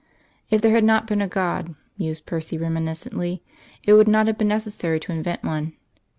[0.49, 3.43] If there had not been a God, mused Percy reminiscently,
[3.83, 5.73] it would have been necessary to invent one.